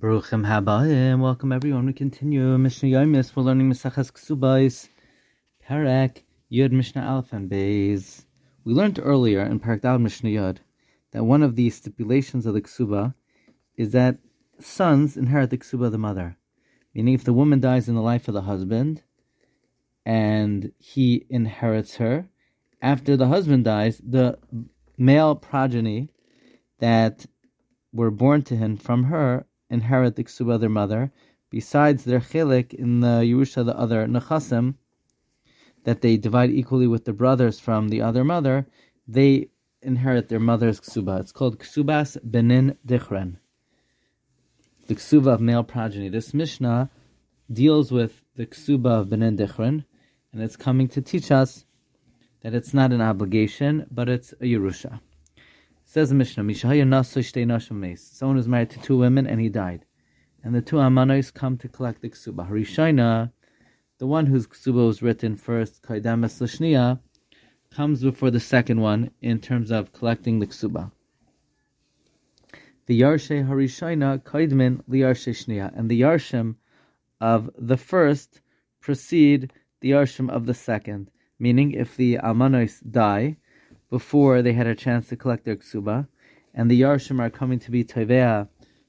[0.00, 1.20] Baruchim Habayim.
[1.20, 1.84] Welcome everyone.
[1.84, 3.36] We continue Mishnah Yomis.
[3.36, 4.88] We're learning Mesachas Ksubais,
[5.68, 8.24] Perek Yud Mishnah Aleph and Beis.
[8.64, 10.56] We learned earlier in Parak Dal Mishnah Yud
[11.12, 13.12] that one of the stipulations of the Ksuba
[13.76, 14.16] is that
[14.58, 16.38] sons inherit the Ksuba of the mother.
[16.94, 19.02] Meaning, if the woman dies in the life of the husband
[20.06, 22.26] and he inherits her,
[22.80, 24.38] after the husband dies, the
[24.96, 26.08] male progeny
[26.78, 27.26] that
[27.92, 31.12] were born to him from her inherit the ksuba of their mother,
[31.48, 34.74] besides their chilik in the Yerusha, the other nechasim,
[35.84, 38.66] that they divide equally with the brothers from the other mother,
[39.08, 39.48] they
[39.82, 41.20] inherit their mother's ksuba.
[41.20, 43.36] It's called ksubas benin dichran,
[44.86, 46.08] the ksuba of male progeny.
[46.08, 46.90] This Mishnah
[47.50, 49.84] deals with the ksuba of benin dichran,
[50.32, 51.64] and it's coming to teach us
[52.42, 55.00] that it's not an obligation, but it's a Yerusha.
[55.92, 59.84] Says the Mishnah, Someone was married to two women and he died.
[60.44, 62.48] And the two Amanos come to collect the ksuba.
[62.48, 63.32] Harishaina,
[63.98, 67.00] the one whose ksuba was written first, Kaidamas Lashnia,
[67.72, 70.92] comes before the second one in terms of collecting the ksuba.
[72.86, 75.76] The Yarshe Harishaina Kaidmin Liyarshe Shnia.
[75.76, 76.54] And the Yarshim
[77.20, 78.40] of the first
[78.78, 81.10] precede the Yarshim of the second.
[81.40, 83.38] Meaning, if the Amanos die,
[83.90, 86.06] before they had a chance to collect their ksuba,
[86.54, 88.48] and the yarshim are coming to be tovea,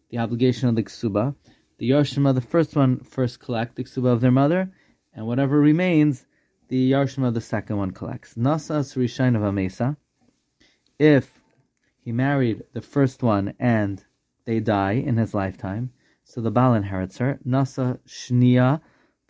[0.10, 1.36] the obligation of the ksuba.
[1.80, 4.72] The yarshim the first one first collect the ksuba of their mother,
[5.14, 6.26] and whatever remains,
[6.68, 8.36] the yarshim of the second one collects.
[8.36, 9.98] Nasas rishain of Amesa.
[11.00, 11.42] If
[12.04, 14.04] he married the first one and
[14.46, 15.92] they die in his lifetime,
[16.24, 17.40] so the Baal inherits her.
[17.46, 18.82] Nasa shnia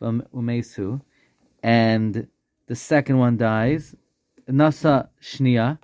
[0.02, 1.02] umesu,
[1.64, 2.28] and
[2.68, 3.96] the second one dies,
[4.52, 5.80] Nasa Shnia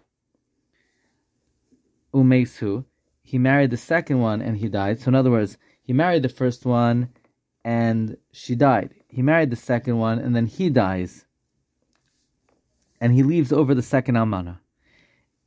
[2.13, 2.85] Umesu.
[3.23, 4.99] He married the second one and he died.
[4.99, 7.09] So in other words, he married the first one
[7.63, 8.93] and she died.
[9.09, 11.25] He married the second one and then he dies.
[12.99, 14.59] And he leaves over the second almana.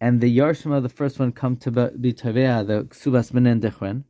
[0.01, 4.05] And the yarshim of the first one come to be tavea, the ksubas menen dechren.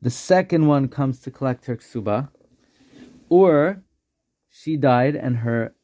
[0.00, 2.28] The second one comes to collect her ksuba.
[3.28, 3.82] Or
[4.48, 5.74] she died and her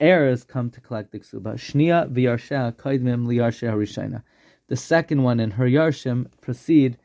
[0.00, 1.54] heirs come to collect the ksuba.
[1.54, 4.22] Shnia v'yarsha kaidmim liyarsha harishayna.
[4.68, 6.98] The second one and her yarshim precede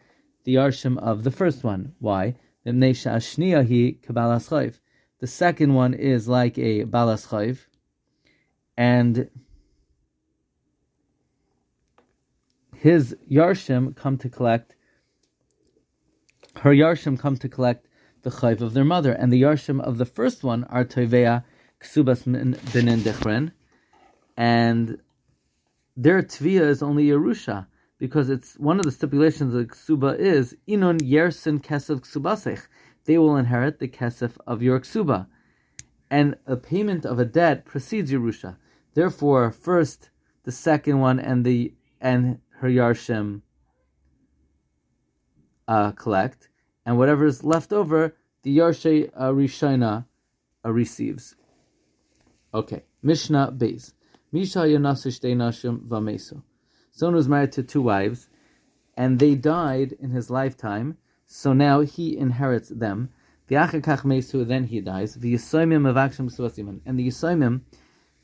[0.43, 1.93] the yarshim of the first one.
[1.99, 2.35] Why?
[2.63, 2.73] The
[5.23, 7.59] second one is like a balas chayv,
[8.77, 9.29] and
[12.75, 14.75] his yarshim come to collect.
[16.57, 17.87] Her yarshim come to collect
[18.23, 21.43] the chayv of their mother, and the yarshim of the first one are toivea
[21.83, 23.51] ksubas benin dechren,
[24.37, 24.99] and
[25.97, 30.99] their tvia is only Yerusha, because it's one of the stipulations of ksuba is inon
[30.99, 32.67] yersin kesef ksubasech.
[33.05, 35.27] They will inherit the kesef of your ksuba,
[36.09, 38.57] and a payment of a debt precedes Yerusha.
[38.93, 40.09] Therefore, first
[40.43, 43.41] the second one and the and her yarshim
[45.67, 46.49] uh, collect,
[46.85, 50.05] and whatever is left over, the yarshe uh, rishina
[50.65, 51.35] uh, receives.
[52.53, 53.93] Okay, Mishnah Beis.
[54.33, 56.43] Misha Yanasish Nashim Vameso.
[56.91, 58.27] Someone was married to two wives,
[58.97, 63.09] and they died in his lifetime, so now he inherits them.
[63.49, 65.15] V'achakach Mesu, then he dies.
[65.15, 66.81] V'yisoimim avakshim suasiman.
[66.85, 67.61] And the Yisoimim,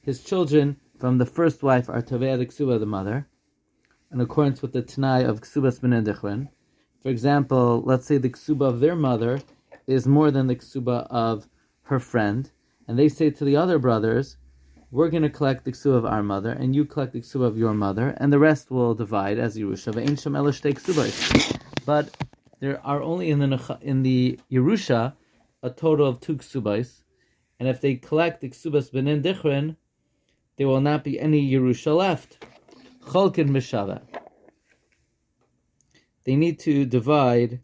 [0.02, 3.28] his children from the first wife, are Tavea the Ksuba, the mother,
[4.12, 6.50] in accordance with the Tanai of Ksubas ben
[7.02, 9.42] For example, let's say the Ksuba of their mother
[9.86, 11.48] is more than the Ksuba of
[11.84, 12.52] her friend
[12.88, 14.38] and they say to the other brothers,
[14.90, 17.58] we're going to collect the ksuba of our mother, and you collect the ksuba of
[17.58, 19.94] your mother, and the rest will divide as Yerusha.
[21.86, 22.16] But
[22.60, 25.14] there are only in the in the Yerusha
[25.62, 27.04] a total of two ksubais,
[27.60, 29.76] and if they collect the ksubas benin dichrin,
[30.56, 32.46] there will not be any Yerusha left.
[33.02, 34.02] Cholkin mishava.
[36.24, 37.60] They need to divide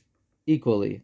[0.45, 1.03] equally.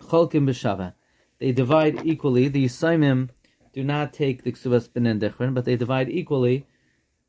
[0.00, 0.94] Cholkin b'shava
[1.42, 2.46] they divide equally.
[2.46, 3.30] The Yisaimim
[3.72, 6.66] do not take the Ksuvas Benen Dechrin, but they divide equally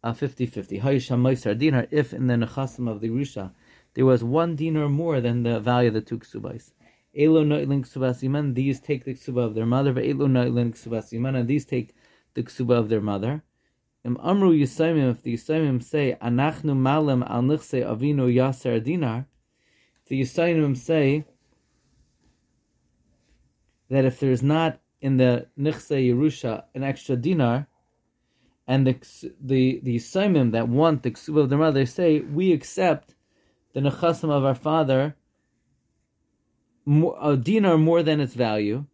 [0.04, 0.84] uh, 50-50.
[0.84, 3.52] Hayisham Moisar dinar, if in the Nechasim of the Rusha
[3.96, 6.74] there was one dinar more than the value of the two Ksubais.
[7.18, 11.36] Elo Noilin Ksubas Iman, these take the Ksuba of their mother, Elo Noilin Ksubas Iman,
[11.36, 11.96] and these take
[12.36, 13.42] the Ksuba of their mother.
[14.06, 19.26] Im Amru Yisaimim, if the Yisaimim say, Anachnu Malam al Nichse Avinu Yaser Dinar,
[20.06, 21.26] the Yisaimim say,
[23.94, 27.68] that if there's not in the Nichse Yerusha an extra dinar,
[28.68, 28.96] and the
[29.42, 33.16] the the Simon that want the ksuba of their mother, say we accept
[33.74, 35.16] the nechasim of our father
[37.22, 38.86] a dinar more than its value,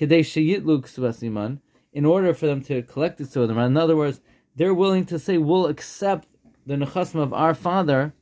[0.00, 3.58] in order for them to collect to them.
[3.58, 4.20] In other words,
[4.54, 6.28] they're willing to say, we'll accept
[6.66, 8.12] the nechasim of our father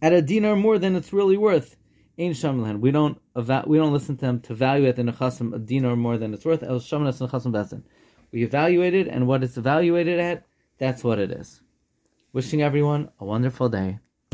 [0.00, 1.76] at a dinar more than it's really worth.
[2.16, 6.34] We don't we don't listen to them to evaluate the nechasim a dinar more than
[6.34, 6.62] it's worth.
[6.62, 7.82] El shamlas nechasim besin.
[8.30, 10.44] We evaluate it, and what it's evaluated at,
[10.78, 11.60] that's what it is.
[12.32, 13.98] Wishing everyone a wonderful day.